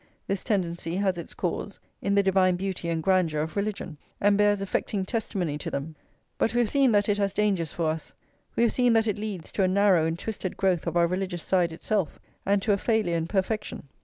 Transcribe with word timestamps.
This 0.25 0.43
tendency 0.43 0.95
has 0.95 1.19
its 1.19 1.35
cause 1.35 1.79
in 2.01 2.15
the 2.15 2.23
divine 2.23 2.55
beauty 2.55 2.89
and 2.89 3.03
grandeur 3.03 3.41
of 3.41 3.55
religion, 3.55 3.99
and 4.19 4.35
bears 4.35 4.59
affecting 4.59 5.05
testimony 5.05 5.59
to 5.59 5.69
them; 5.69 5.95
but 6.39 6.55
we 6.55 6.59
have 6.61 6.71
seen 6.71 6.91
that 6.93 7.07
it 7.07 7.19
has 7.19 7.33
dangers 7.33 7.71
for 7.71 7.91
us, 7.91 8.11
we 8.55 8.63
have 8.63 8.73
seen 8.73 8.93
that 8.93 9.05
it 9.05 9.19
leads 9.19 9.51
to 9.51 9.61
a 9.61 9.67
narrow 9.67 10.07
and 10.07 10.17
twisted 10.17 10.57
growth 10.57 10.87
of 10.87 10.97
our 10.97 11.05
religious 11.05 11.43
side 11.43 11.71
itself, 11.71 12.19
and 12.47 12.63
to 12.63 12.73
a 12.73 12.79
failure 12.79 13.15
in 13.15 13.27
perfection. 13.27 13.89